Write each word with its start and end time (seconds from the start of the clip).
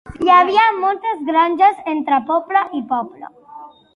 Hi 0.25 0.29
havia 0.35 0.63
moltes 0.77 1.19
granges 1.27 1.83
entre 1.93 2.19
poble 2.31 2.65
i 2.79 2.83
poble. 2.95 3.31